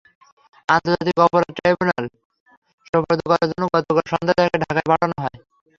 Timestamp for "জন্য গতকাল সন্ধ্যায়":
3.51-4.37